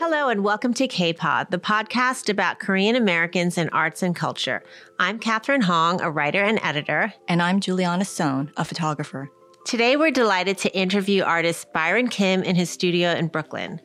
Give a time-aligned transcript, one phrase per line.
[0.00, 4.62] Hello, and welcome to K-Pod, the podcast about Korean Americans and arts and culture.
[5.00, 7.12] I'm Catherine Hong, a writer and editor.
[7.26, 9.28] And I'm Juliana Sohn, a photographer.
[9.68, 13.82] Today, we're delighted to interview artist Byron Kim in his studio in Brooklyn.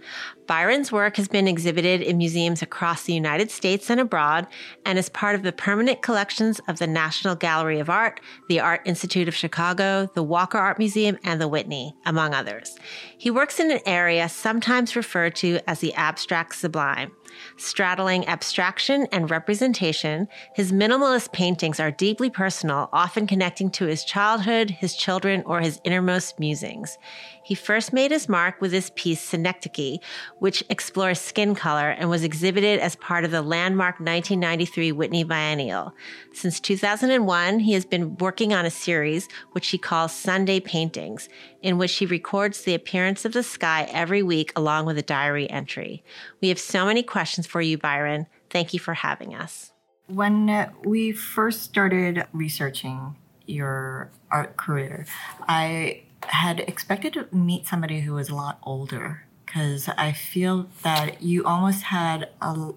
[0.47, 4.47] Byron's work has been exhibited in museums across the United States and abroad
[4.85, 8.79] and is part of the permanent collections of the National Gallery of Art, the Art
[8.85, 12.77] Institute of Chicago, the Walker Art Museum, and the Whitney, among others.
[13.17, 17.11] He works in an area sometimes referred to as the abstract sublime.
[17.57, 24.69] Straddling abstraction and representation, his minimalist paintings are deeply personal, often connecting to his childhood,
[24.69, 26.97] his children, or his innermost musings.
[27.43, 29.99] He first made his mark with his piece Synecdoche,
[30.39, 35.93] which explores skin color and was exhibited as part of the landmark 1993 Whitney Biennial.
[36.33, 41.27] Since 2001, he has been working on a series which he calls Sunday Paintings,
[41.61, 45.49] in which he records the appearance of the sky every week along with a diary
[45.49, 46.03] entry.
[46.41, 48.27] We have so many questions for you, Byron.
[48.49, 49.73] Thank you for having us.
[50.07, 55.05] When uh, we first started researching your art career,
[55.47, 61.21] I had expected to meet somebody who was a lot older because I feel that
[61.21, 62.71] you almost had a,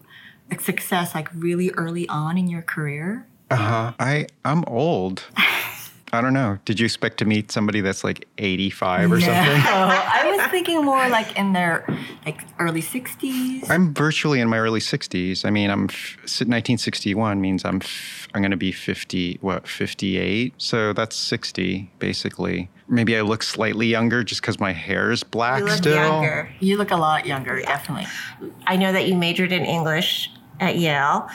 [0.51, 3.27] a, success like really early on in your career.
[3.51, 3.93] Uh huh.
[3.99, 5.25] I I'm old.
[6.13, 6.59] I don't know.
[6.65, 9.35] Did you expect to meet somebody that's like 85 or something?
[9.37, 11.85] I was thinking more like in their
[12.25, 13.69] like early 60s.
[13.69, 15.45] I'm virtually in my early 60s.
[15.45, 17.83] I mean, I'm 1961 means I'm
[18.35, 20.55] I'm going to be 50 what 58.
[20.59, 22.71] So that's 60 basically.
[22.89, 25.95] Maybe I look slightly younger just cuz my hair is black you look still.
[25.95, 26.51] Younger.
[26.61, 27.67] You look a lot younger, yeah.
[27.67, 28.07] definitely.
[28.67, 31.29] I know that you majored in English at Yale.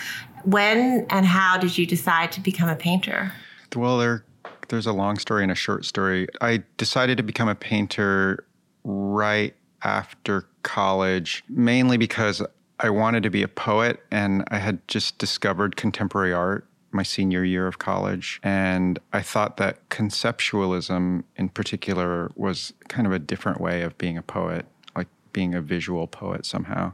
[0.43, 3.33] When and how did you decide to become a painter?
[3.75, 4.23] Well, there
[4.69, 6.27] there's a long story and a short story.
[6.39, 8.45] I decided to become a painter
[8.83, 12.41] right after college, mainly because
[12.79, 17.43] I wanted to be a poet and I had just discovered contemporary art my senior
[17.43, 18.39] year of college.
[18.43, 24.17] And I thought that conceptualism in particular was kind of a different way of being
[24.17, 24.65] a poet,
[24.95, 26.93] like being a visual poet somehow,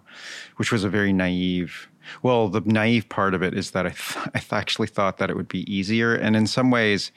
[0.58, 1.90] which was a very naive.
[2.22, 5.36] Well, the naive part of it is that I, th- I actually thought that it
[5.36, 6.16] would be easier.
[6.16, 7.12] And in some ways,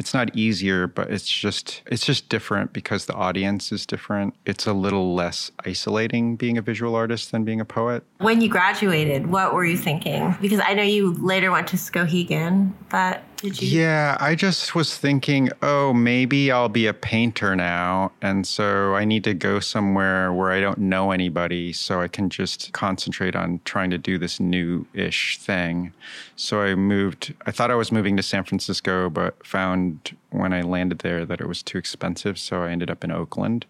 [0.00, 4.34] it's not easier, but it's just it's just different because the audience is different.
[4.46, 8.02] It's a little less isolating being a visual artist than being a poet.
[8.16, 10.34] When you graduated, what were you thinking?
[10.40, 13.80] Because I know you later went to Skowhegan, but did you?
[13.80, 18.12] Yeah, I just was thinking, oh, maybe I'll be a painter now.
[18.20, 22.28] And so I need to go somewhere where I don't know anybody so I can
[22.28, 25.92] just concentrate on trying to do this new ish thing.
[26.36, 30.62] So I moved, I thought I was moving to San Francisco, but found when I
[30.62, 32.38] landed there that it was too expensive.
[32.38, 33.64] So I ended up in Oakland,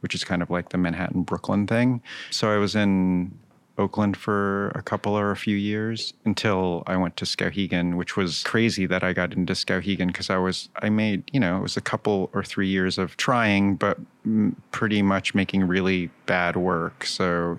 [0.00, 2.00] which is kind of like the Manhattan Brooklyn thing.
[2.30, 3.36] So I was in
[3.78, 8.42] Oakland for a couple or a few years until I went to Skowhegan, which was
[8.42, 11.76] crazy that I got into Skowhegan because I was, I made, you know, it was
[11.76, 13.98] a couple or three years of trying, but
[14.72, 17.04] pretty much making really bad work.
[17.04, 17.58] So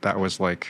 [0.00, 0.68] that was like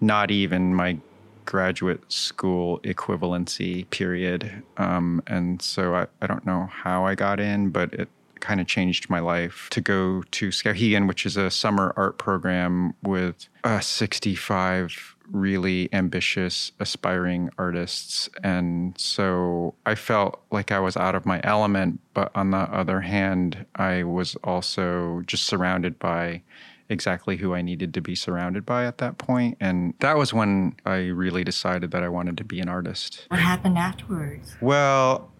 [0.00, 0.98] not even my
[1.44, 4.62] graduate school equivalency period.
[4.76, 8.08] Um, and so I, I don't know how I got in, but it
[8.44, 12.94] kind of changed my life to go to Skowhegan, which is a summer art program
[13.02, 18.28] with uh, 65 really ambitious, aspiring artists.
[18.42, 22.00] And so I felt like I was out of my element.
[22.12, 26.42] But on the other hand, I was also just surrounded by
[26.90, 29.56] exactly who I needed to be surrounded by at that point.
[29.58, 33.24] And that was when I really decided that I wanted to be an artist.
[33.28, 34.54] What happened afterwards?
[34.60, 35.32] Well,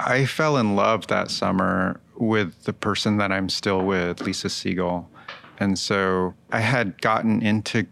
[0.00, 5.08] I fell in love that summer with the person that I'm still with, Lisa Siegel.
[5.58, 7.86] And so I had gotten into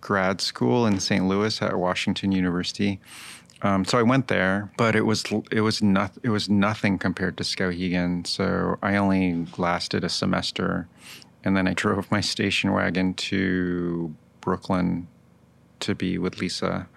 [0.00, 1.26] grad school in St.
[1.26, 3.00] Louis at Washington University.
[3.62, 7.38] Um, so I went there, but it was it was not it was nothing compared
[7.38, 8.26] to Skowhegan.
[8.26, 10.86] So I only lasted a semester,
[11.44, 15.08] and then I drove my station wagon to Brooklyn
[15.80, 16.88] to be with Lisa.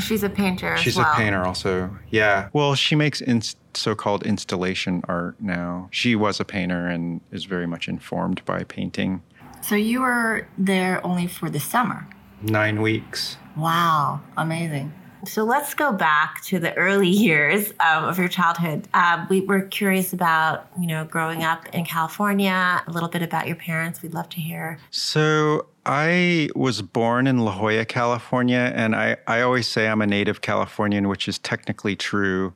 [0.00, 0.76] She's a painter.
[0.78, 1.12] She's well.
[1.12, 1.94] a painter also.
[2.10, 2.48] Yeah.
[2.54, 5.88] Well, she makes inst- so-called installation art now.
[5.90, 9.22] She was a painter and is very much informed by painting.
[9.62, 12.06] So you were there only for the summer?
[12.42, 13.38] Nine weeks.
[13.56, 14.92] Wow, amazing.
[15.26, 18.88] So let's go back to the early years um, of your childhood.
[18.92, 23.46] Uh, we were curious about, you know, growing up in California, a little bit about
[23.46, 24.02] your parents.
[24.02, 24.78] We'd love to hear.
[24.90, 30.06] So I was born in La Jolla, California, and I, I always say I'm a
[30.06, 32.52] native Californian, which is technically true,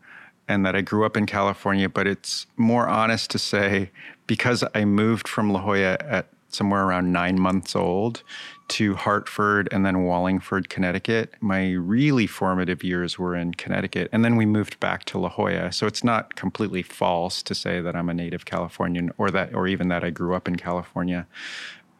[0.48, 3.90] and that I grew up in California, but it's more honest to say
[4.26, 8.22] because I moved from La Jolla at somewhere around nine months old
[8.68, 11.34] to Hartford and then Wallingford, Connecticut.
[11.40, 14.08] My really formative years were in Connecticut.
[14.12, 15.72] And then we moved back to La Jolla.
[15.72, 19.66] So it's not completely false to say that I'm a native Californian or that or
[19.68, 21.26] even that I grew up in California.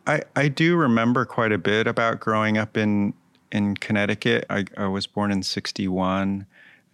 [0.07, 3.15] I, I do remember quite a bit about growing up in
[3.51, 4.45] in Connecticut.
[4.51, 6.47] I, I was born in 61.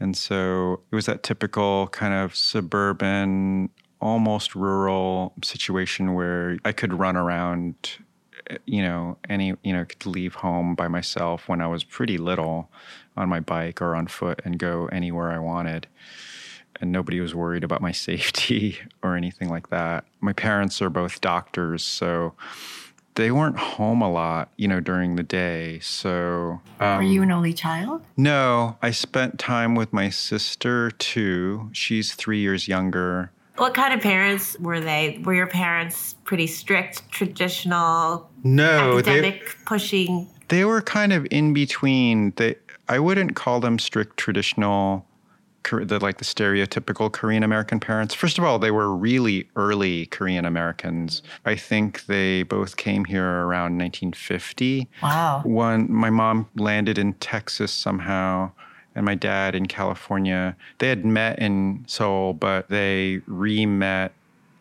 [0.05, 3.71] And so it was that typical kind of suburban,
[4.03, 7.75] almost rural situation where I could run around,
[8.67, 12.71] you know, any, you know, could leave home by myself when I was pretty little
[13.17, 15.87] on my bike or on foot and go anywhere I wanted.
[16.83, 20.05] And nobody was worried about my safety or anything like that.
[20.21, 22.35] My parents are both doctors, so
[23.15, 25.79] they weren't home a lot, you know, during the day.
[25.81, 28.03] So, um, were you an only child?
[28.17, 31.71] No, I spent time with my sister too.
[31.73, 33.31] She's three years younger.
[33.57, 35.21] What kind of parents were they?
[35.25, 40.29] Were your parents pretty strict, traditional, no, academic, they, pushing?
[40.49, 42.33] They were kind of in between.
[42.35, 42.57] They,
[42.89, 45.07] I wouldn't call them strict, traditional
[45.71, 48.15] the like the stereotypical Korean American parents.
[48.15, 51.23] First of all, they were really early Korean Americans.
[51.45, 54.89] I think they both came here around 1950.
[55.03, 55.43] Wow.
[55.45, 58.53] One, my mom landed in Texas somehow,
[58.95, 60.57] and my dad in California.
[60.79, 64.13] They had met in Seoul, but they re-met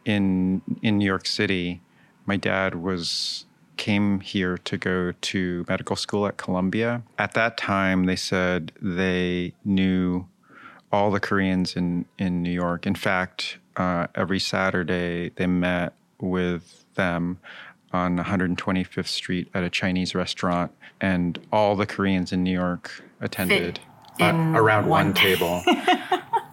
[0.06, 1.82] in in New York City.
[2.26, 3.46] My dad was
[3.78, 7.02] came here to go to medical school at Columbia.
[7.18, 10.28] At that time, they said they knew
[10.94, 12.86] all the Koreans in, in New York.
[12.86, 17.40] In fact, uh, every Saturday they met with them
[17.92, 23.80] on 125th Street at a Chinese restaurant, and all the Koreans in New York attended
[24.22, 25.64] uh, around one, one table.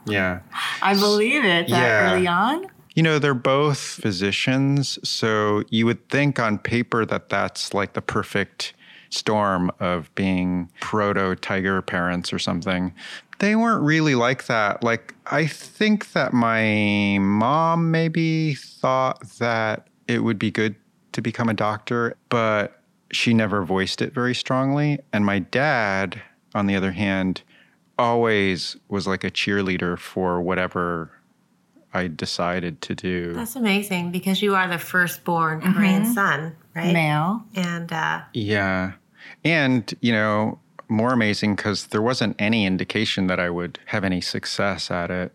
[0.06, 0.40] yeah.
[0.80, 2.14] I believe it that yeah.
[2.14, 2.66] early on.
[2.94, 8.02] You know, they're both physicians, so you would think on paper that that's like the
[8.02, 8.72] perfect
[9.10, 12.94] storm of being proto tiger parents or something
[13.40, 14.84] they weren't really like that.
[14.84, 20.76] Like, I think that my mom maybe thought that it would be good
[21.12, 25.00] to become a doctor, but she never voiced it very strongly.
[25.12, 26.22] And my dad,
[26.54, 27.42] on the other hand,
[27.98, 31.10] always was like a cheerleader for whatever
[31.92, 33.32] I decided to do.
[33.32, 35.72] That's amazing because you are the firstborn mm-hmm.
[35.72, 36.92] Korean son, right?
[36.92, 37.42] Male.
[37.54, 38.92] And uh Yeah.
[39.44, 40.58] And, you know,
[40.88, 45.32] more amazing because there wasn't any indication that I would have any success at it.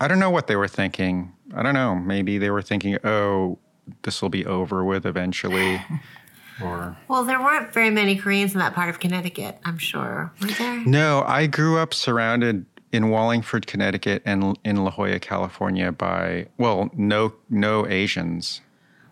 [0.00, 1.32] I don't know what they were thinking.
[1.54, 1.94] I don't know.
[1.94, 3.58] Maybe they were thinking, oh,
[4.02, 5.80] this will be over with eventually.
[6.62, 10.32] or Well, there weren't very many Koreans in that part of Connecticut, I'm sure.
[10.40, 10.84] Were there?
[10.86, 16.90] No, I grew up surrounded in Wallingford, Connecticut and in La Jolla, California by well,
[16.94, 18.60] no no Asians.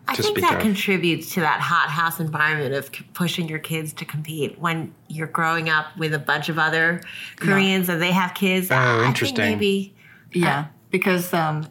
[0.07, 0.61] I think that of.
[0.61, 5.69] contributes to that hot house environment of pushing your kids to compete when you're growing
[5.69, 7.01] up with a bunch of other
[7.37, 8.69] Koreans and they have kids.
[8.71, 9.45] Oh, I interesting.
[9.45, 9.95] maybe.
[10.31, 11.67] Yeah, uh, because um,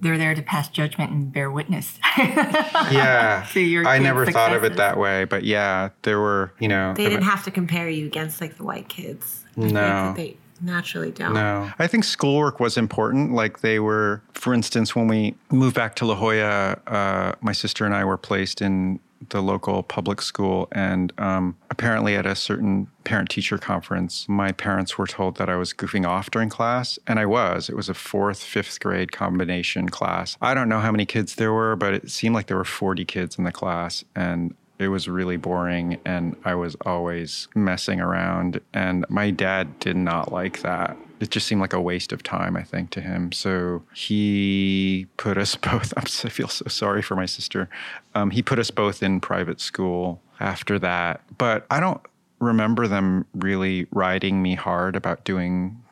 [0.00, 1.98] they're there to pass judgment and bear witness.
[2.18, 3.46] yeah.
[3.54, 4.32] I never successes.
[4.32, 6.94] thought of it that way, but yeah, there were, you know.
[6.94, 9.44] They didn't have to compare you against like the white kids.
[9.56, 10.14] No.
[10.16, 11.34] They, naturally don't.
[11.34, 11.70] No.
[11.78, 13.32] I think schoolwork was important.
[13.32, 17.84] Like they were, for instance, when we moved back to La Jolla, uh, my sister
[17.84, 20.66] and I were placed in the local public school.
[20.72, 25.56] And um, apparently, at a certain parent teacher conference, my parents were told that I
[25.56, 26.98] was goofing off during class.
[27.06, 27.68] And I was.
[27.68, 30.38] It was a fourth, fifth grade combination class.
[30.40, 33.04] I don't know how many kids there were, but it seemed like there were 40
[33.04, 34.04] kids in the class.
[34.16, 38.58] And it was really boring and I was always messing around.
[38.72, 40.96] And my dad did not like that.
[41.20, 43.32] It just seemed like a waste of time, I think, to him.
[43.32, 47.68] So he put us both, i feel so sorry for my sister.
[48.14, 51.20] Um, he put us both in private school after that.
[51.38, 52.00] But I don't
[52.40, 55.82] remember them really riding me hard about doing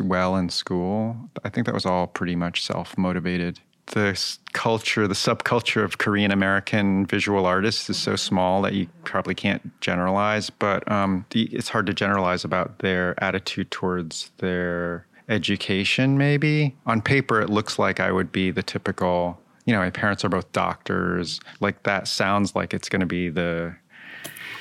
[0.00, 1.16] well in school.
[1.44, 6.30] I think that was all pretty much self motivated the culture, the subculture of Korean
[6.30, 10.50] American visual artists is so small that you probably can't generalize.
[10.50, 16.76] But um, the, it's hard to generalize about their attitude towards their education, maybe.
[16.86, 20.28] On paper, it looks like I would be the typical, you know, my parents are
[20.28, 21.40] both doctors.
[21.60, 23.76] Like that sounds like it's going to be the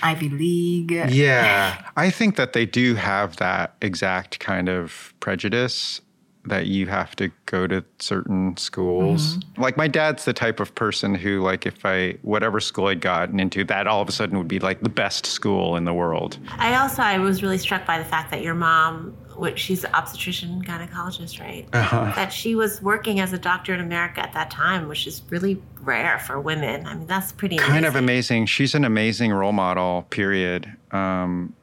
[0.03, 0.91] Ivy League.
[0.91, 1.83] Yeah.
[1.95, 6.01] I think that they do have that exact kind of prejudice
[6.47, 9.37] that you have to go to certain schools.
[9.37, 9.61] Mm-hmm.
[9.61, 13.39] Like my dad's the type of person who like if I whatever school I'd gotten
[13.39, 16.37] into, that all of a sudden would be like the best school in the world.
[16.57, 19.93] I also I was really struck by the fact that your mom which she's an
[19.93, 21.67] obstetrician gynecologist, right?
[21.73, 22.11] Uh-huh.
[22.15, 25.61] That she was working as a doctor in America at that time, which is really
[25.81, 26.85] rare for women.
[26.85, 28.03] I mean, that's pretty kind of amazing.
[28.03, 28.45] amazing.
[28.47, 30.07] She's an amazing role model.
[30.09, 30.71] Period.
[30.91, 31.53] Um,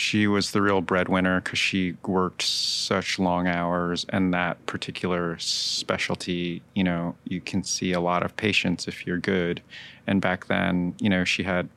[0.00, 6.62] she was the real breadwinner because she worked such long hours, and that particular specialty,
[6.74, 9.60] you know, you can see a lot of patients if you're good.
[10.06, 11.68] And back then, you know, she had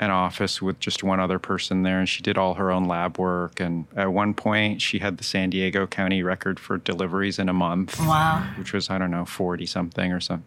[0.00, 3.18] an office with just one other person there, and she did all her own lab
[3.18, 3.58] work.
[3.60, 7.52] And at one point, she had the San Diego County record for deliveries in a
[7.52, 8.46] month, Wow.
[8.56, 10.44] which was I don't know, forty something or some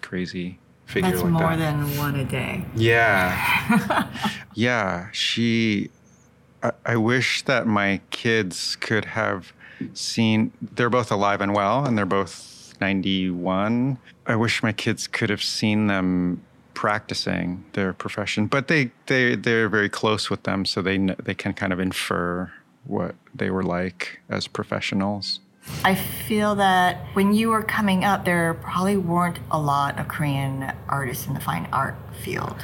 [0.00, 1.56] crazy figure That's like more that.
[1.56, 2.64] than one a day.
[2.76, 4.08] Yeah.
[4.54, 5.08] yeah.
[5.12, 5.90] She,
[6.84, 9.52] I, wish that my kids could have
[9.92, 13.98] seen, they're both alive and well, and they're both 91.
[14.26, 16.42] I wish my kids could have seen them
[16.72, 21.52] practicing their profession, but they, they, they're very close with them, so they, they can
[21.52, 22.50] kind of infer
[22.84, 25.40] what they were like as professionals.
[25.82, 30.72] I feel that when you were coming up, there probably weren't a lot of Korean
[30.88, 32.56] artists in the fine art field.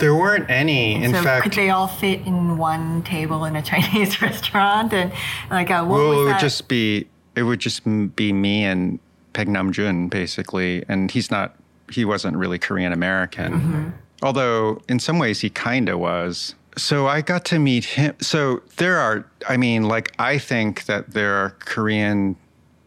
[0.00, 0.94] There weren't any.
[1.02, 4.92] In so fact, could they all fit in one table in a Chinese restaurant?
[4.92, 5.12] And
[5.50, 6.40] like, uh, what well, was it would that?
[6.40, 7.84] just be it would just
[8.16, 8.98] be me and
[9.34, 11.54] Paik Nam June basically, and he's not
[11.90, 13.88] he wasn't really Korean American, Mm-hmm.
[14.22, 16.54] although in some ways he kind of was.
[16.76, 18.14] So I got to meet him.
[18.20, 22.36] So there are, I mean, like I think that there are Korean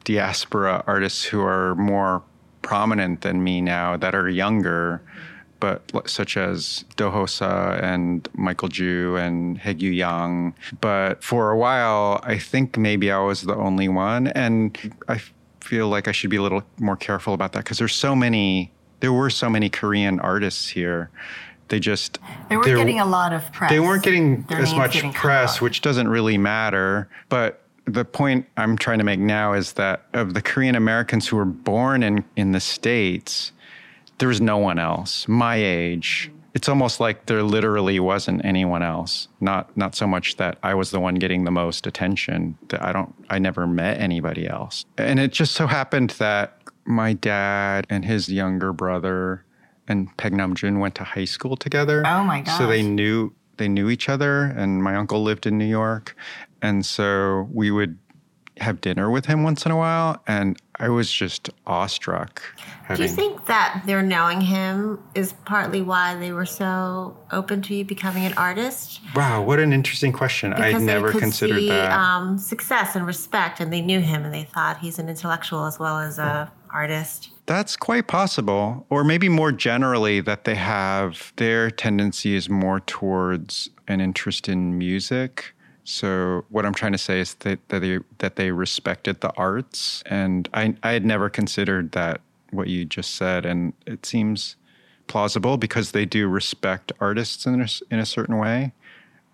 [0.06, 2.24] diaspora artists who are more
[2.62, 5.02] prominent than me now that are younger.
[5.64, 10.56] But such as Do Ho Suh and Michael Joo and Haegue Yang.
[10.82, 14.28] But for a while, I think maybe I was the only one.
[14.28, 14.78] And
[15.08, 15.22] I
[15.62, 18.74] feel like I should be a little more careful about that because there's so many,
[19.00, 21.10] there were so many Korean artists here.
[21.70, 23.72] They just, they were there- getting a lot of press.
[23.72, 27.08] they weren't getting Their as much getting press, which doesn't really matter.
[27.30, 31.38] But the point I'm trying to make now is that of the Korean Americans who
[31.38, 33.54] were born in, in the States,
[34.20, 36.32] there was no one else my age.
[36.54, 39.28] It's almost like there literally wasn't anyone else.
[39.40, 42.58] Not not so much that I was the one getting the most attention.
[42.70, 44.86] That I don't I never met anybody else.
[44.98, 49.46] And it just so happened that my dad and his younger brother
[49.88, 52.04] and Paik Nam June went to high school together.
[52.06, 52.58] Oh my god!
[52.58, 56.16] So they knew they knew each other and my uncle lived in New York.
[56.62, 57.98] And so we would
[58.58, 62.42] have dinner with him once in a while and I was just awestruck.
[62.96, 67.76] Do you think that their knowing him is partly why they were so open to
[67.76, 69.00] you becoming an artist?
[69.16, 70.52] Wow, what an interesting question.
[70.52, 71.92] I'd Because never could considered see, that.
[71.92, 75.78] Um, success and respect, and they knew him, and they thought he's an intellectual as
[75.78, 77.30] well as a artist.
[77.46, 78.86] That's quite possible.
[78.90, 84.78] Or maybe more generally, that they have their tendency is more towards an interest in
[84.78, 85.54] music.
[85.84, 90.02] So what I'm trying to say is that, that they that they respected the arts,
[90.06, 92.22] and I I had never considered that
[92.52, 94.56] what you just said, and it seems
[95.08, 98.72] plausible because they do respect artists in a, in a certain way.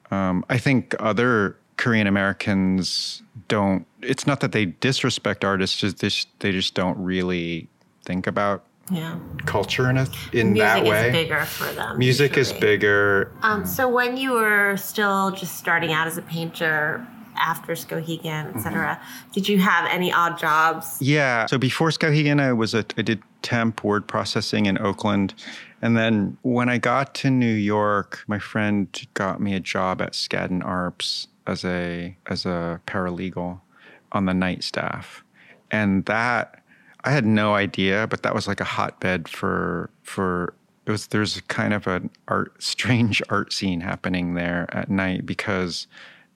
[0.09, 3.85] Um, I think other Korean Americans don't.
[4.01, 5.99] It's not that they disrespect artists; just,
[6.39, 7.67] they just don't really
[8.05, 11.07] think about Yeah, culture in a, in music that way.
[11.07, 11.97] is bigger for them.
[11.97, 13.31] Music is bigger.
[13.41, 17.05] Um, so when you were still just starting out as a painter
[17.35, 18.99] after Skowhegan, etc.,
[19.31, 20.97] did you have any odd jobs?
[21.01, 21.45] Yeah.
[21.45, 25.33] So before Skowhegan, I was a I did temp word processing in Oakland,
[25.81, 30.13] and then when I got to New York, my friend got me a job at
[30.13, 33.61] Skadden Arps as a as a paralegal
[34.11, 35.23] on the night staff,
[35.71, 36.58] and that
[37.03, 40.53] I had no idea, but that was like a hotbed for for
[40.85, 45.87] it was there's kind of an art strange art scene happening there at night because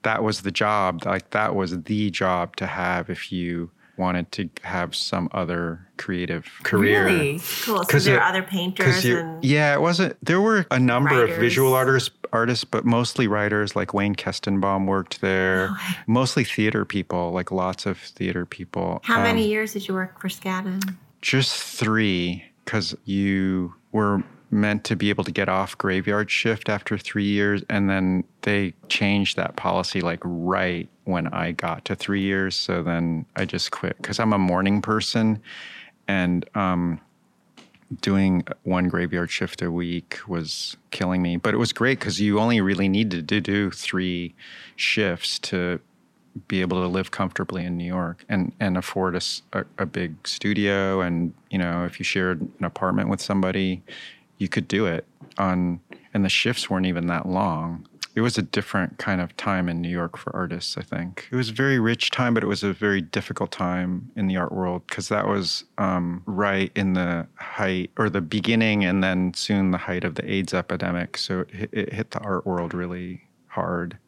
[0.02, 4.48] that was the job like that was the job to have if you wanted to
[4.62, 7.32] have some other creative career Really?
[7.64, 7.78] Cool.
[7.78, 10.16] So 'Cause there it- are other painters you're- and yeah, it wasn't.
[10.24, 13.76] There were a number of visual artists, artists, but mostly writers.
[13.76, 15.70] Like Wayne Koestenbaum worked there.
[16.06, 19.00] Mostly theater people, like lots of theater people.
[19.04, 20.94] how Um, many years did you work for Skadden?
[21.22, 24.22] Just three, because you were
[24.54, 28.72] meant to be able to get off graveyard shift after three years, and then they
[28.88, 32.56] changed that policy like right when I got to three years.
[32.56, 35.42] So then I just quit because I'm a morning person,
[36.08, 37.00] and um,
[38.00, 41.36] doing one graveyard shift a week was killing me.
[41.36, 44.34] But it was great because you only really needed to do three
[44.76, 45.80] shifts to
[46.48, 51.00] be able to live comfortably in New York and and afford a a big studio.
[51.00, 53.82] And you know, if you shared an apartment with somebody,
[54.38, 55.06] you could do it
[55.38, 55.80] on.
[56.12, 57.86] And the shifts weren't even that long.
[58.14, 61.26] it was a different kind of time in New York for artists, I think.
[61.32, 64.36] It was a very rich time, but it was a very difficult time in the
[64.36, 69.34] art world because that was um, right in the height or the beginning and then
[69.34, 71.16] soon the height of the AIDS epidemic.
[71.18, 73.98] So it, it hit the art world really hard.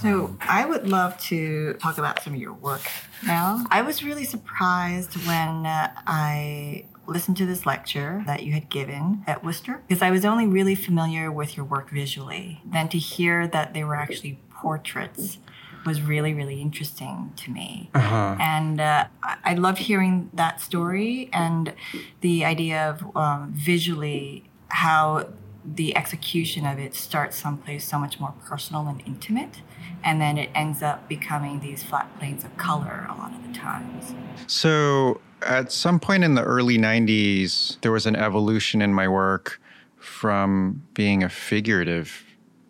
[0.00, 2.82] So I would love to talk about some of your work
[3.26, 3.64] now.
[3.70, 9.44] I was really surprised when I listened to this lecture that you had given at
[9.44, 12.62] Worcester because I was only really familiar with your work visually.
[12.64, 15.38] Then to hear that they were actually portraits
[15.84, 17.90] was really, really interesting to me.
[17.94, 18.36] Uh-huh.
[18.38, 21.74] And uh, I, loved hearing that story and
[22.20, 25.28] the idea of um, visually how
[25.64, 29.60] the execution of it starts someplace so much more personal and intimate
[30.02, 33.56] and then it ends up becoming these flat planes of color a lot of the
[33.56, 34.12] times
[34.48, 39.60] So, at some point in the early 90s, there was an evolution in my work
[39.98, 42.24] from being a figurative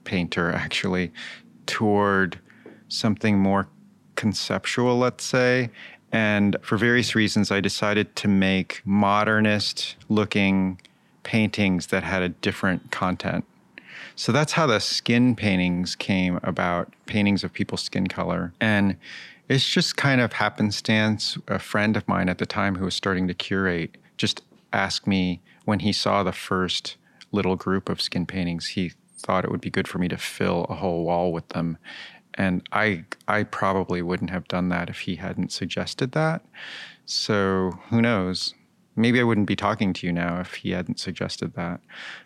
[0.05, 1.12] painter, actually,
[1.67, 2.38] toward
[2.88, 3.69] something more
[4.17, 5.71] conceptual, let's say.
[6.12, 10.81] And for various reasons, I decided to make modernist looking
[11.23, 13.45] paintings that had a different content.
[14.14, 18.52] So that's how the skin paintings came about, paintings of people's skin color.
[18.61, 18.97] And
[19.52, 21.37] it's just kind of happenstance.
[21.47, 24.40] A friend of mine at the time who was starting to curate just
[24.73, 26.97] asked me when he saw the first
[27.32, 30.64] little group of skin paintings, he thought it would be good for me to fill
[30.71, 31.76] a whole wall with them.
[32.35, 36.42] And I I probably wouldn't have done that if he hadn't suggested that.
[37.04, 38.54] So who knows?
[38.97, 41.80] Maybe I wouldn't be talking to you now if he hadn't suggested that.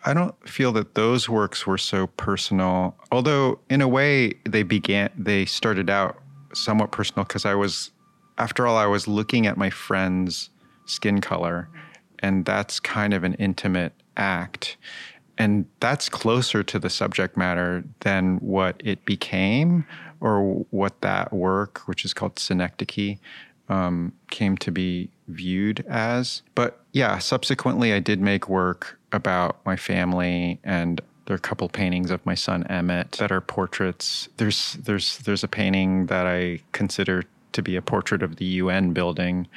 [0.05, 5.09] I don't feel that those works were so personal, although in a way they began
[5.17, 6.21] they started out
[6.53, 7.91] somewhat personal because I was
[8.37, 10.49] after all I was looking at my friend's
[10.85, 11.69] skin color
[12.19, 14.77] and that's kind of an intimate act.
[15.37, 19.85] And that's closer to the subject matter than what it became
[20.19, 23.17] or what that work which is called synecdoche
[23.69, 26.41] um, came to be viewed as.
[26.55, 31.69] But yeah subsequently i did make work about my family and there are a couple
[31.69, 36.59] paintings of my son emmett that are portraits there's there's there's a painting that i
[36.71, 39.47] consider to be a portrait of the un building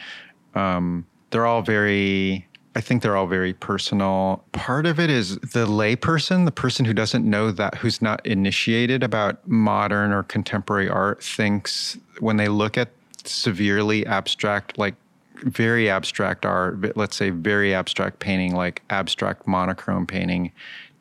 [0.54, 4.44] um, they're all very I think they're all very personal.
[4.52, 9.02] Part of it is the layperson, the person who doesn't know that, who's not initiated
[9.02, 12.90] about modern or contemporary art, thinks when they look at
[13.24, 14.94] severely abstract, like
[15.42, 20.52] very abstract art, let's say very abstract painting, like abstract monochrome painting,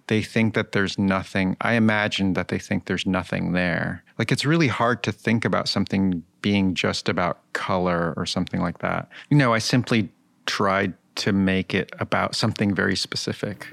[0.09, 1.55] they think that there's nothing.
[1.61, 4.03] I imagine that they think there's nothing there.
[4.17, 8.79] Like it's really hard to think about something being just about color or something like
[8.79, 9.07] that.
[9.29, 10.09] You know, I simply
[10.45, 13.67] tried to make it about something very specific,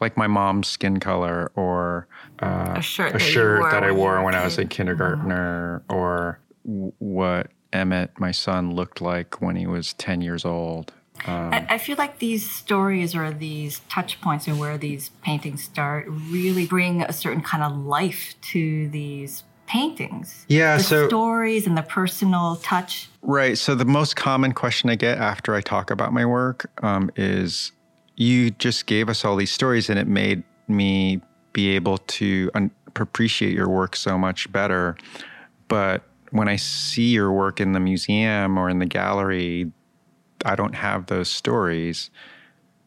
[0.00, 2.06] like my mom's skin color or
[2.40, 4.70] uh, A shirt a that shirt that I wore when I was a kid.
[4.70, 10.92] kindergartner or w- what Emmett, my son, looked like when he was 10 years old.
[11.24, 16.06] I, I feel like these stories or these touch points and where these paintings start
[16.08, 21.76] really bring a certain kind of life to these paintings Yeah, the so- stories and
[21.76, 23.56] the personal touch Right.
[23.56, 27.70] So the most common question I get after I talk about my work um, is,
[28.16, 31.20] "You just gave us all these stories, and it made me
[31.52, 34.96] be able to un- appreciate your work so much better."
[35.68, 39.70] But when I see your work in the museum or in the gallery,
[40.44, 42.10] I don't have those stories.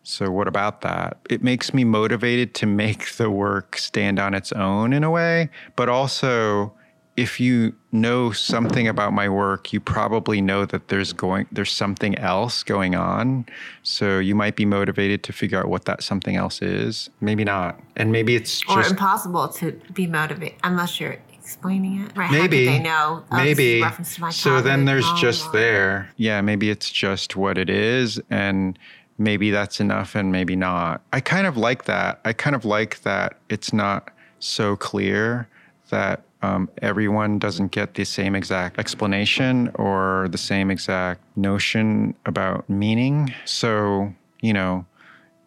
[0.03, 1.17] So what about that?
[1.29, 5.49] It makes me motivated to make the work stand on its own in a way,
[5.75, 6.73] but also
[7.17, 12.17] if you know something about my work, you probably know that there's going there's something
[12.17, 13.45] else going on.
[13.83, 17.09] So you might be motivated to figure out what that something else is.
[17.21, 17.79] Maybe not.
[17.95, 22.17] And maybe it's or just impossible to be motivated unless you're explaining it.
[22.17, 22.31] Right?
[22.31, 22.65] maybe.
[22.65, 23.23] they know?
[23.31, 23.79] Oh, maybe.
[23.79, 26.09] a reference to my so then there's Oh, just there.
[26.17, 28.79] Yeah maybe it's just what it is and
[29.17, 31.01] maybe that's enough and maybe not.
[31.13, 32.19] I kind of like that.
[32.25, 35.47] I kind of like that it's not so clear
[35.89, 42.67] that um, everyone doesn't get the same exact explanation or the same exact notion about
[42.69, 43.33] meaning.
[43.45, 44.85] So you know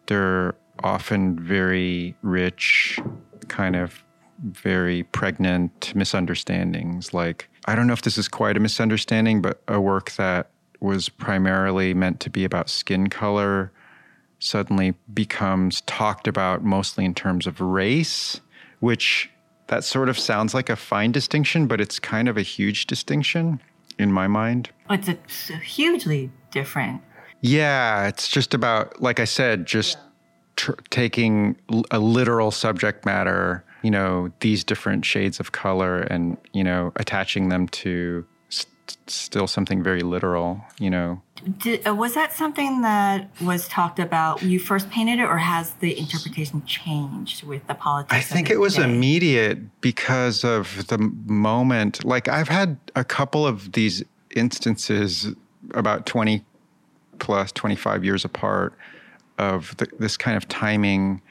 [0.07, 2.99] they're often very rich,
[3.49, 4.01] kind of
[4.43, 7.13] very pregnant misunderstandings.
[7.13, 10.49] Like, I don't know if this is quite a misunderstanding, but a work that
[10.79, 13.71] was primarily meant to be about skin color
[14.39, 18.39] suddenly becomes talked about mostly in terms of race,
[18.79, 19.29] which
[19.67, 23.61] that sort of sounds like a fine distinction, but it's kind of a huge distinction
[23.97, 24.69] in my mind.
[24.89, 27.01] it's, a, it's a hugely different
[27.41, 29.97] Yeah, it's just about, like I said, just
[30.55, 36.37] tr- taking l- a literal subject matter you know, these different shades of color and,
[36.53, 38.67] you know, attaching them to st-
[39.07, 41.21] still something very literal, you know.
[41.59, 44.43] Did, uh, was that something that was talked about?
[44.43, 48.13] You first painted it, or has the interpretation changed with the politics?
[48.13, 48.83] I think it was day?
[48.83, 52.03] immediate because of the moment.
[52.03, 54.03] Like I've had a couple of these
[54.35, 55.27] instances
[55.73, 56.43] about 20
[57.19, 58.73] plus 25 years apart
[59.37, 61.21] of the, this kind of timing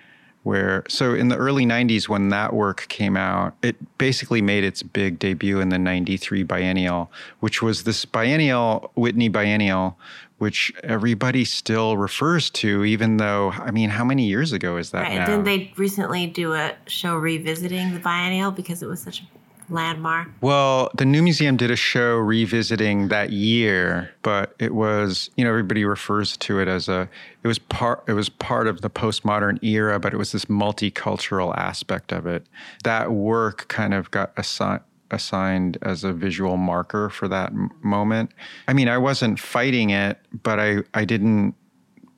[0.44, 4.83] where so in the early 90s when that work came out it basically made its
[4.83, 9.98] big debut in the 93 biennial which was this biennial whitney biennial
[10.38, 15.03] which everybody still refers to even though i mean how many years ago is that
[15.03, 15.14] Right.
[15.14, 15.24] now?
[15.24, 19.24] And didn't they recently do a show revisiting the biennial because it was such a
[19.71, 20.29] landmark?
[20.41, 25.51] Well, the New Museum did a show revisiting that year, but it was, you know,
[25.51, 27.09] everybody refers to it as a
[27.43, 31.57] it was part it was part of the postmodern era, but it was this multicultural
[31.57, 32.47] aspect of it.
[32.85, 38.31] That work kind of got assigned assigned as a visual marker for that m- moment.
[38.67, 41.55] I mean, I wasn't fighting it, but I I didn't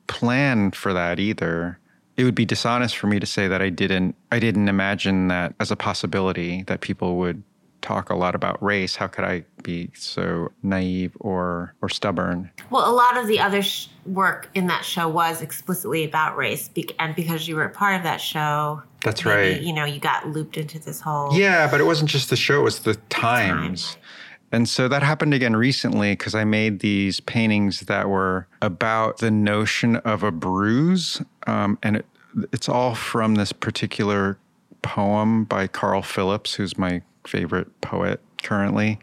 [0.07, 1.79] plan for that either.
[2.17, 5.53] It would be dishonest for me to say that I didn't I didn't imagine that
[5.59, 7.43] as a possibility that people would
[7.81, 8.95] talk a lot about race.
[8.95, 12.51] How could I be so naive or or stubborn?
[12.69, 16.67] Well, a lot of the other sh- work in that show was explicitly about race,
[16.67, 19.61] be- and because you were a part of that show, That's maybe, right.
[19.61, 21.33] You know, you got looped into this whole.
[21.33, 23.97] Yeah, but it wasn't just the show, it was the times.
[24.51, 29.31] And so that happened again recently because I made these paintings that were about the
[29.31, 31.21] notion of a bruise.
[31.47, 32.05] Um, and it,
[32.51, 34.37] it's all from this particular
[34.81, 38.99] poem by Carl Phillips, who's my favorite poet currently.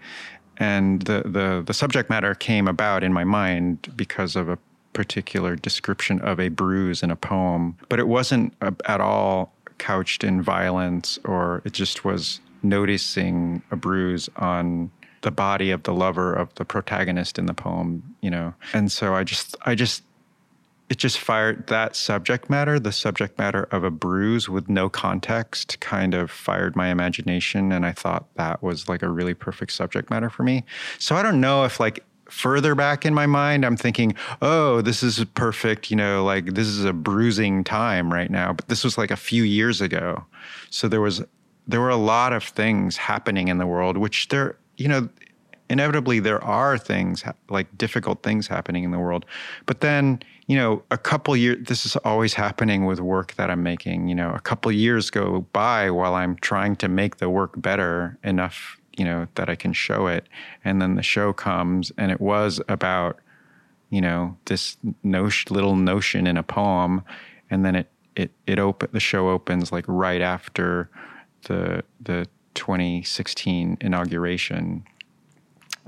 [0.59, 4.59] And the, the, the subject matter came about in my mind because of a
[4.93, 7.77] particular description of a bruise in a poem.
[7.89, 13.77] But it wasn't a, at all couched in violence, or it just was noticing a
[13.77, 14.91] bruise on
[15.23, 18.55] the body of the lover of the protagonist in the poem, you know.
[18.73, 20.03] And so I just I just
[20.89, 25.79] it just fired that subject matter, the subject matter of a bruise with no context,
[25.81, 27.73] kind of fired my imagination.
[27.73, 30.65] And I thought that was like a really perfect subject matter for me.
[30.99, 35.03] So I don't know if like further back in my mind, I'm thinking, oh, this
[35.03, 38.55] is perfect, you know, like this is a bruising time right now.
[38.55, 40.25] But this was like a few years ago.
[40.71, 41.23] So there was
[41.67, 45.09] there were a lot of things happening in the world, which there, you know,
[45.71, 49.27] inevitably there are things like difficult things happening in the world
[49.67, 53.63] but then you know a couple years this is always happening with work that i'm
[53.63, 57.53] making you know a couple years go by while i'm trying to make the work
[57.61, 60.27] better enough you know that i can show it
[60.65, 63.19] and then the show comes and it was about
[63.91, 67.03] you know this notion, little notion in a poem
[67.51, 70.89] and then it it it open the show opens like right after
[71.43, 72.27] the the
[72.59, 74.85] 2016 inauguration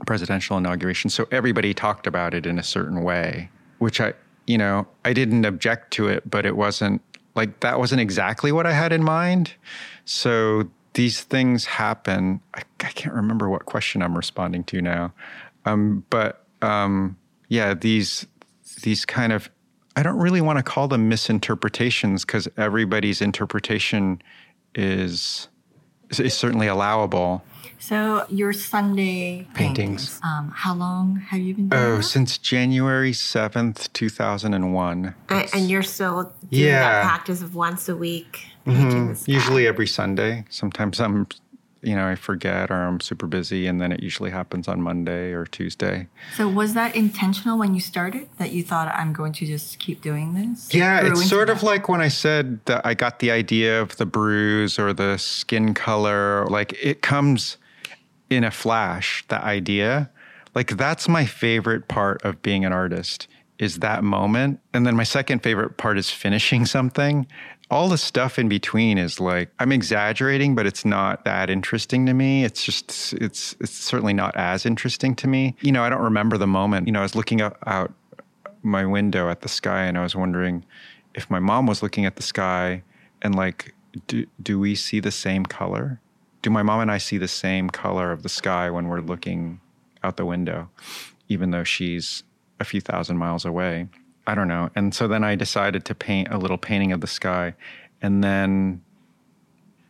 [0.07, 1.11] presidential inauguration.
[1.11, 4.15] So everybody talked about it in a certain way, which I,
[4.47, 7.03] you know, I didn't object to it, but it wasn't
[7.35, 9.55] like that wasn't exactly what I had in mind.
[10.05, 12.41] So these things happen.
[12.55, 15.13] I, I can't remember what question I'm responding to now.
[15.65, 17.17] Um, but um,
[17.49, 18.27] yeah, these
[18.83, 19.51] these kind of
[19.97, 24.23] I don't really want to call them misinterpretations because everybody's interpretation
[24.75, 25.49] is
[26.19, 27.45] is certainly allowable.
[27.79, 29.77] So your Sunday Paintings.
[30.19, 30.21] paintings.
[30.23, 32.03] Um, how long have you been doing Oh, that?
[32.03, 35.15] since January 7th, 2001.
[35.29, 36.81] And, and you're still doing Yeah.
[36.81, 39.15] that practice of once a week sky.
[39.27, 40.45] Usually every Sunday.
[40.51, 41.27] Sometimes I'm,
[41.83, 45.33] you know, I forget or I'm super busy, and then it usually happens on Monday
[45.33, 46.09] or Tuesday.
[46.37, 50.03] So was that intentional when you started that you thought I'm going to just keep
[50.03, 50.75] doing this?
[50.75, 54.07] Yeah, it's sort of like when I said that I got the idea of the
[54.07, 56.47] bruise or the skin color.
[56.47, 57.57] Like it comes
[58.29, 60.11] in a flash, the idea.
[60.55, 63.27] Like that's my favorite part of being an artist
[63.59, 64.59] is that moment.
[64.73, 67.27] And then my second favorite part is finishing something.
[67.71, 72.15] All the stuff in between is like I'm exaggerating, but it's not that interesting to
[72.15, 72.45] me.
[72.45, 75.55] It's just it's it's certainly not as interesting to me.
[75.61, 76.87] You know, I don't remember the moment.
[76.87, 77.93] You know, I was looking up, out
[78.63, 80.65] my window at the sky and I was wondering
[81.15, 82.83] if my mom was looking at the sky
[83.23, 83.75] and like
[84.07, 86.01] do do we see the same color?
[86.43, 89.61] Do my mom and I see the same color of the sky when we're looking
[90.03, 90.71] out the window
[91.29, 92.25] even though she's
[92.59, 93.89] a few thousand miles away?
[94.31, 94.71] I don't know.
[94.75, 97.55] And so then I decided to paint a little painting of the sky
[98.03, 98.83] and then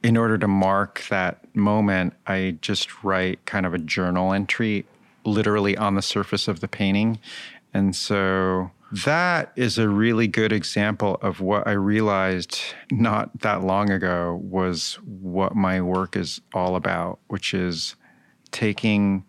[0.02, 4.86] in order to mark that moment, I just write kind of a journal entry
[5.24, 7.18] literally on the surface of the painting.
[7.74, 13.88] And so That is a really good example of what I realized not that long
[13.88, 17.94] ago was what my work is all about, which is
[18.50, 19.24] taking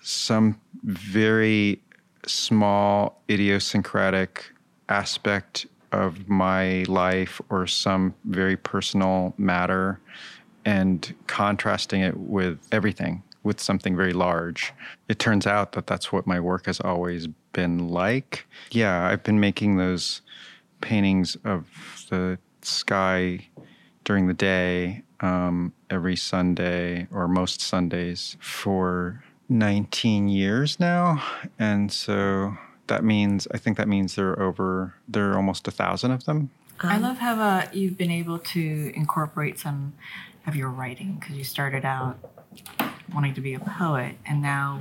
[0.00, 1.82] some very
[2.26, 4.52] small idiosyncratic
[4.88, 10.00] aspect of my life or some very personal matter
[10.64, 14.72] and contrasting it with everything with something very large.
[15.08, 18.46] It turns out that that's what my work has always been like.
[18.70, 20.22] Yeah, I've been making those
[20.80, 21.66] paintings of
[22.10, 23.48] the sky
[24.04, 29.22] during the day um, every Sunday or most Sundays for
[29.52, 31.22] 19 years now.
[31.58, 35.70] And so that means, I think that means there are over, there are almost a
[35.70, 36.50] thousand of them.
[36.80, 39.92] I love how uh, you've been able to incorporate some
[40.46, 42.18] of your writing because you started out
[43.14, 44.80] wanting to be a poet, and now,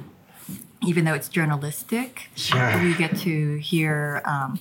[0.81, 2.81] even though it's journalistic, Yeah.
[2.83, 4.59] we get to hear um,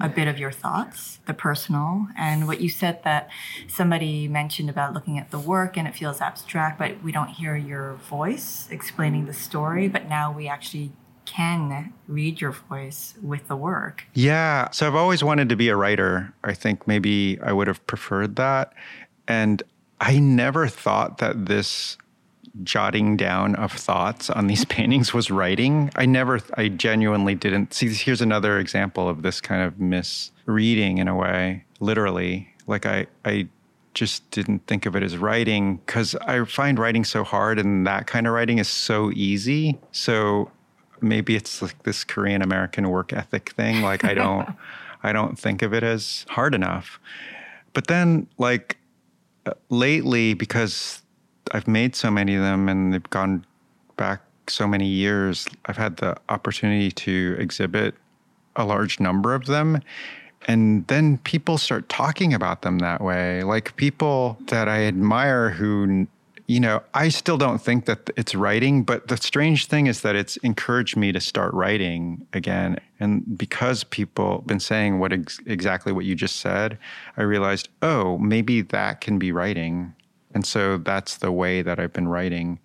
[0.00, 3.28] a bit of your thoughts, the personal, and what you said that
[3.66, 7.56] somebody mentioned about looking at the work and it feels abstract, but we don't hear
[7.56, 9.88] your voice explaining the story.
[9.88, 10.92] But now we actually
[11.24, 14.04] can read your voice with the work.
[14.14, 14.70] Yeah.
[14.70, 16.32] So I've always wanted to be a writer.
[16.42, 18.72] I think maybe I would have preferred that.
[19.26, 19.62] And
[20.00, 21.98] I never thought that this
[22.62, 25.90] jotting down of thoughts on these paintings was writing.
[25.96, 27.88] I never, I genuinely didn't see.
[27.92, 32.54] Here's another example of this kind of misreading in a way, literally.
[32.66, 33.48] Like I, I
[33.94, 38.06] just didn't think of it as writing because I find writing so hard and that
[38.06, 39.78] kind of writing is so easy.
[39.92, 40.50] So
[41.00, 43.82] maybe it's like this Korean American work ethic thing.
[43.82, 44.48] Like I don't,
[45.02, 47.00] I don't think of it as hard enough.
[47.72, 48.78] But then, like
[49.46, 51.02] uh, lately, because
[51.52, 53.44] I've made so many of them and they've gone
[53.96, 57.94] back so many years, I've had the opportunity to exhibit
[58.56, 59.82] a large number of them.
[60.46, 63.42] And then people start talking about them that way.
[63.42, 66.06] Like people that I admire who,
[66.46, 70.14] you know, I still don't think that it's writing, but the strange thing is that
[70.14, 72.78] it's encouraged me to start writing again.
[73.00, 76.78] And because people been saying what ex- exactly what you just said,
[77.16, 79.94] I realized, oh, maybe that can be writing.
[80.38, 82.60] And so that's the way that I've been writing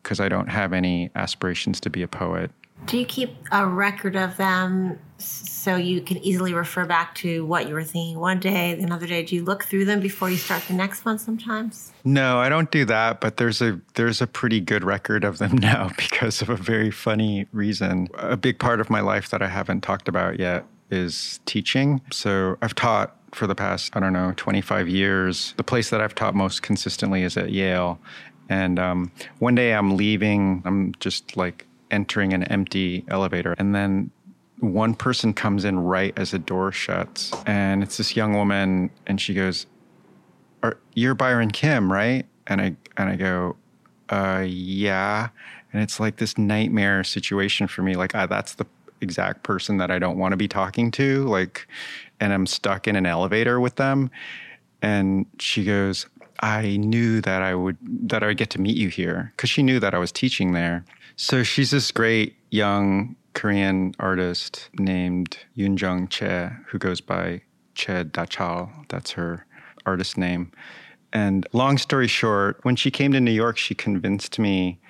[0.00, 2.52] because I don't have any aspirations to be a poet.
[2.84, 7.66] Do you keep a record of them so you can easily refer back to what
[7.66, 9.24] you were thinking one day, the another day?
[9.24, 11.92] Do you look through them before you start the next one sometimes?
[12.04, 15.58] No, I don't do that, but there's a there's a pretty good record of them
[15.58, 18.06] now because of a very funny reason.
[18.14, 22.00] A big part of my life that I haven't talked about yet is teaching.
[22.12, 25.54] So I've taught for the past I don't know 25 years.
[25.56, 27.98] The place that I've taught most consistently is at Yale,
[28.48, 30.62] and um, one day I'm leaving.
[30.64, 34.10] I'm just like entering an empty elevator, and then
[34.60, 39.20] one person comes in right as the door shuts, and it's this young woman, and
[39.20, 39.66] she goes,
[40.62, 42.26] are, you're Byron Kim, right?
[42.46, 43.56] And I and I go,
[44.08, 45.28] uh, yeah.
[45.72, 47.94] And it's like this nightmare situation for me.
[47.96, 48.66] Like, that's the
[49.00, 51.24] exact person that I don't want to be talking to.
[51.24, 51.66] Like,
[52.20, 54.10] and I'm stuck in an elevator with them.
[54.82, 56.06] And she goes,
[56.40, 59.62] I knew that I would that I would get to meet you here because she
[59.62, 60.84] knew that I was teaching there.
[61.16, 67.42] So she's this great young Korean artist named Yoon Jung Che, who goes by
[67.74, 68.70] Che Dachal.
[68.88, 69.46] That's her
[69.86, 70.52] artist name.
[71.12, 74.80] And long story short, when she came to New York, she convinced me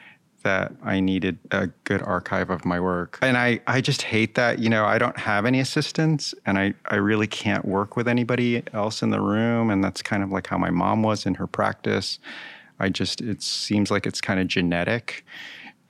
[0.47, 3.19] that I needed a good archive of my work.
[3.21, 6.73] And I, I just hate that, you know, I don't have any assistants and I,
[6.85, 9.71] I really can't work with anybody else in the room.
[9.71, 12.21] And that's kind of like how my mom was in her practice.
[12.79, 15.27] I just, it seems like it's kind of genetic.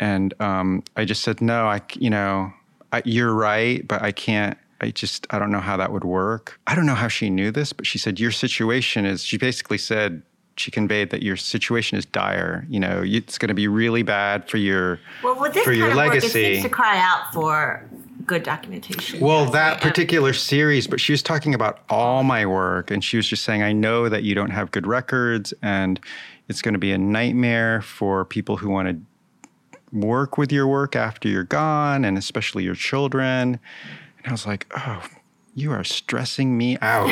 [0.01, 2.51] And um, I just said, no, I, you know,
[2.93, 4.57] I, you're right, but I can't.
[4.81, 6.59] I just, I don't know how that would work.
[6.67, 9.79] I don't know how she knew this, but she said, Your situation is, she basically
[9.79, 10.23] said,
[10.57, 12.67] she conveyed that your situation is dire.
[12.69, 15.79] You know, it's going to be really bad for your Well, with this for kind
[15.79, 16.29] your of work, it legacy.
[16.55, 17.85] seems to cry out for
[18.27, 19.21] good documentation.
[19.21, 19.81] Well, Yes, that right.
[19.83, 23.63] particular series, but she was talking about all my work, and she was just saying,
[23.63, 26.01] I know that you don't have good records, and
[26.49, 29.01] it's going to be a nightmare for people who want to
[29.93, 33.61] work with your work after you're gone, and especially your children.
[34.19, 35.03] And I was like, oh,
[35.57, 37.11] you are stressing me out.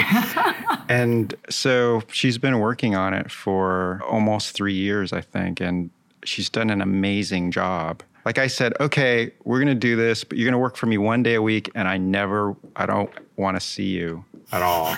[0.88, 5.90] and so she's been working on it for almost three years, I think, and
[6.24, 8.02] she's done an amazing job.
[8.24, 10.87] Like I said, okay, we're going to do this, but you're going to work for
[10.87, 11.70] me one day a week.
[11.74, 14.96] And I never, I don't want to see you at all.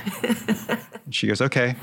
[1.10, 1.74] she goes, okay.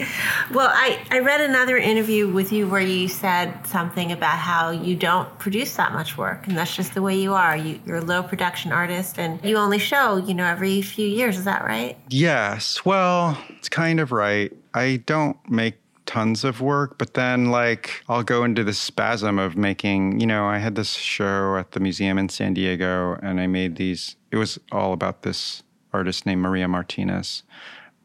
[0.54, 4.96] Well, I, I read another interview with you where you said something about how you
[4.96, 7.58] don't produce that much work, and that's just the way you are.
[7.58, 11.38] You, you're a low production artist, and you only show, you know, every few years.
[11.38, 11.98] Is that right?
[12.10, 12.86] Yes.
[12.86, 14.52] Well, it's kind of right.
[14.74, 15.76] I don't make
[16.06, 20.46] tons of work, but then like I'll go into the spasm of making, you know,
[20.46, 24.38] I had this show at the museum in San Diego and I made these, it
[24.38, 25.64] was all about this
[25.94, 27.44] artist named Maria Martinez.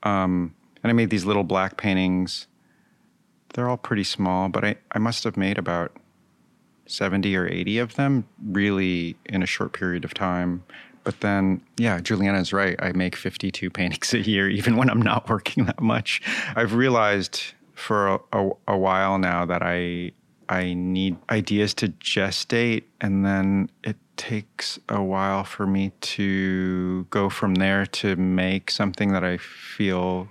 [0.03, 2.47] Um, and I made these little black paintings.
[3.55, 5.97] They're all pretty small, but I, I must have made about
[6.87, 10.63] 70 or 80 of them really in a short period of time.
[11.05, 12.77] But then, yeah, Juliana's right.
[12.81, 16.23] I make 52 paintings a year, even when I'm not working that much.
[16.55, 20.13] I've realized for a, a, a while now that I
[20.49, 27.29] I need ideas to gestate, and then it takes a while for me to go
[27.29, 30.29] from there to make something that I feel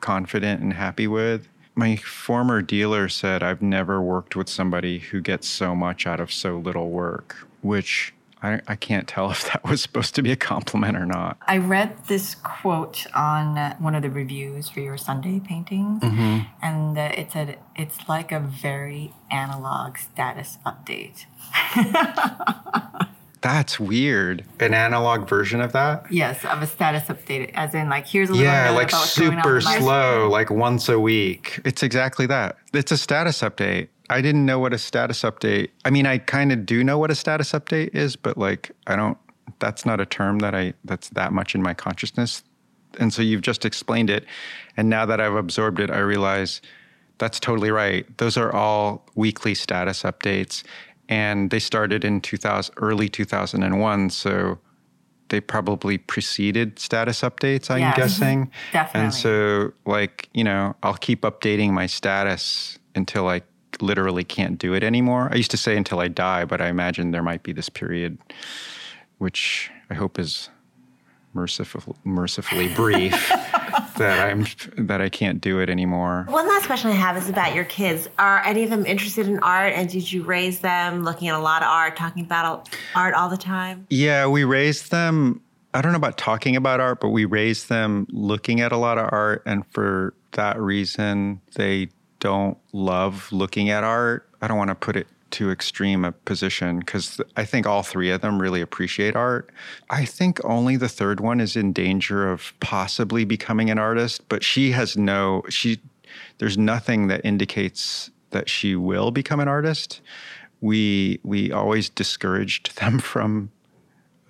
[0.00, 1.48] confident and happy with.
[1.74, 6.32] My former dealer said I've never worked with somebody who gets so much out of
[6.32, 10.36] so little work, which I, I can't tell if that was supposed to be a
[10.36, 11.36] compliment or not.
[11.46, 16.40] I read this quote on one of the reviews for your Sunday paintings, mm-hmm.
[16.62, 21.24] and uh, it said it's like a very analog status update.
[23.42, 24.44] That's weird.
[24.60, 26.06] An analog version of that?
[26.10, 28.66] Yes, of a status update, as in like here's a little bit of.
[28.66, 31.60] yeah, like super slow, like once a week.
[31.64, 32.56] It's exactly that.
[32.72, 33.88] It's a status update.
[34.12, 35.70] I didn't know what a status update.
[35.84, 38.96] I mean, I kind of do know what a status update is, but like I
[38.96, 39.18] don't.
[39.58, 42.42] That's not a term that I that's that much in my consciousness.
[42.98, 44.26] And so you've just explained it,
[44.76, 46.60] and now that I've absorbed it, I realize
[47.18, 48.06] that's totally right.
[48.18, 50.62] Those are all weekly status updates,
[51.08, 54.58] and they started in 2000 early 2001 so
[55.28, 59.00] they probably preceded status updates i'm yes, guessing definitely.
[59.00, 63.40] and so like you know i'll keep updating my status until i
[63.82, 67.10] literally can't do it anymore i used to say until i die but i imagine
[67.10, 68.18] there might be this period
[69.18, 70.48] which i hope is
[71.34, 73.28] merciful, mercifully brief
[73.96, 74.46] that I'm
[74.86, 76.26] that I can't do it anymore.
[76.28, 78.08] One last question I have is about your kids.
[78.18, 81.38] Are any of them interested in art, and did you raise them looking at a
[81.42, 83.86] lot of art, talking about art all the time?
[83.90, 85.40] Yeah, we raised them.
[85.74, 88.98] I don't know about talking about art, but we raised them looking at a lot
[88.98, 91.88] of art, and for that reason, they
[92.22, 94.28] don't love looking at art.
[94.40, 98.10] I don't want to put it too extreme a position because I think all three
[98.10, 99.50] of them really appreciate art.
[99.90, 104.44] I think only the third one is in danger of possibly becoming an artist, but
[104.44, 105.80] she has no she
[106.38, 110.00] there's nothing that indicates that she will become an artist.
[110.60, 113.50] We we always discouraged them from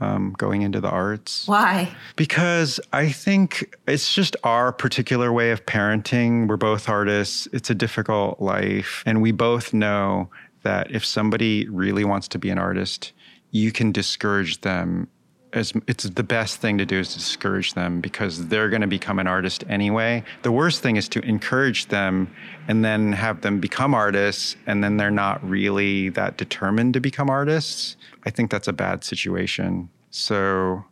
[0.02, 1.46] um, going into the arts.
[1.46, 1.94] Why?
[2.16, 6.48] Because I think it's just our particular way of parenting.
[6.48, 7.46] We're both artists.
[7.52, 9.02] It's a difficult life.
[9.06, 10.28] And we both know
[10.62, 13.12] that if somebody really wants to be an artist,
[13.52, 15.08] you can discourage them
[15.52, 19.18] as it's the best thing to do is discourage them because they're going to become
[19.18, 20.24] an artist anyway.
[20.42, 22.34] The worst thing is to encourage them
[22.68, 27.28] and then have them become artists and then they're not really that determined to become
[27.28, 27.96] artists.
[28.24, 29.90] I think that's a bad situation.
[30.10, 30.84] So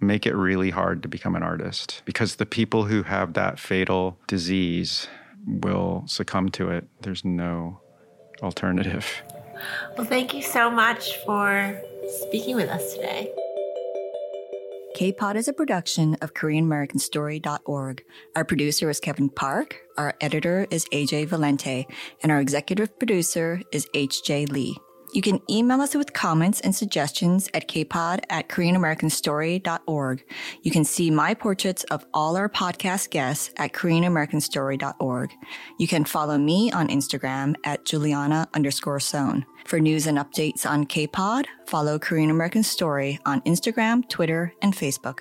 [0.00, 4.18] make it really hard to become an artist because the people who have that fatal
[4.26, 5.08] disease
[5.46, 6.86] will succumb to it.
[7.02, 7.80] There's no
[8.42, 9.06] alternative.
[9.96, 11.80] Well, thank you so much for
[12.22, 13.32] speaking with us today.
[14.98, 18.04] K-Pod is a production of KoreanAmericanStory.org.
[18.34, 21.86] Our producer is Kevin Park, our editor is AJ Valente,
[22.20, 24.76] and our executive producer is HJ Lee.
[25.12, 30.24] You can email us with comments and suggestions at kpod at koreanamericanstory.org.
[30.62, 35.30] You can see my portraits of all our podcast guests at koreanamericanstory.org.
[35.78, 39.46] You can follow me on Instagram at Juliana underscore Sohn.
[39.66, 45.18] For news and updates on Kpod, follow Korean American Story on Instagram, Twitter, and Facebook.